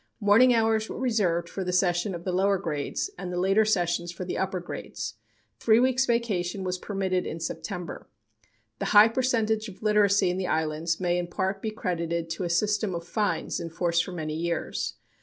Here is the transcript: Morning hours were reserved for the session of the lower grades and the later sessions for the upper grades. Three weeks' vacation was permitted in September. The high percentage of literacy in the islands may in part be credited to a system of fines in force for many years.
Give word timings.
Morning 0.19 0.51
hours 0.51 0.89
were 0.89 0.97
reserved 0.97 1.47
for 1.47 1.63
the 1.63 1.71
session 1.71 2.15
of 2.15 2.23
the 2.23 2.31
lower 2.31 2.57
grades 2.57 3.11
and 3.19 3.31
the 3.31 3.37
later 3.39 3.63
sessions 3.63 4.11
for 4.11 4.25
the 4.25 4.35
upper 4.35 4.59
grades. 4.59 5.13
Three 5.59 5.79
weeks' 5.79 6.07
vacation 6.07 6.63
was 6.63 6.79
permitted 6.79 7.27
in 7.27 7.39
September. 7.39 8.09
The 8.79 8.85
high 8.97 9.09
percentage 9.09 9.67
of 9.69 9.83
literacy 9.83 10.31
in 10.31 10.37
the 10.37 10.47
islands 10.47 10.99
may 10.99 11.19
in 11.19 11.27
part 11.27 11.61
be 11.61 11.69
credited 11.69 12.31
to 12.31 12.43
a 12.43 12.49
system 12.49 12.95
of 12.95 13.07
fines 13.07 13.59
in 13.59 13.69
force 13.69 14.01
for 14.01 14.11
many 14.11 14.33
years. 14.33 14.95